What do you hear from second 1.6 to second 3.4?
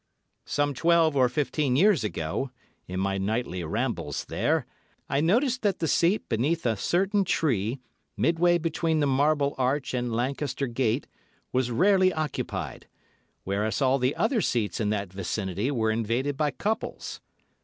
years ago, in my